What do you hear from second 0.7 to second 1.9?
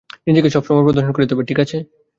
প্রদর্শন করতে হবে, ঠিক আছে?